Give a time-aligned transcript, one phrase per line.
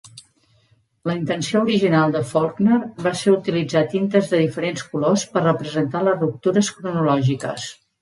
[1.09, 6.23] La intenció original de Faulkner va ser utilitzar tintes de diferents colors per representar les
[6.27, 7.73] ruptures cronològiques.